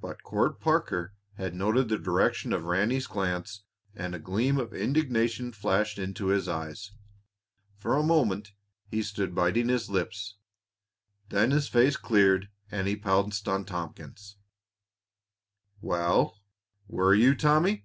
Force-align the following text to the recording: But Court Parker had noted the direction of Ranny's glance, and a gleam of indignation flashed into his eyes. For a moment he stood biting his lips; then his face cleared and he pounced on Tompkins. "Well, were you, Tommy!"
But 0.00 0.22
Court 0.22 0.58
Parker 0.58 1.12
had 1.34 1.52
noted 1.54 1.90
the 1.90 1.98
direction 1.98 2.54
of 2.54 2.64
Ranny's 2.64 3.06
glance, 3.06 3.64
and 3.94 4.14
a 4.14 4.18
gleam 4.18 4.56
of 4.56 4.72
indignation 4.72 5.52
flashed 5.52 5.98
into 5.98 6.28
his 6.28 6.48
eyes. 6.48 6.92
For 7.76 7.94
a 7.94 8.02
moment 8.02 8.52
he 8.86 9.02
stood 9.02 9.34
biting 9.34 9.68
his 9.68 9.90
lips; 9.90 10.36
then 11.28 11.50
his 11.50 11.68
face 11.68 11.98
cleared 11.98 12.48
and 12.70 12.88
he 12.88 12.96
pounced 12.96 13.46
on 13.48 13.66
Tompkins. 13.66 14.38
"Well, 15.82 16.40
were 16.88 17.14
you, 17.14 17.34
Tommy!" 17.34 17.84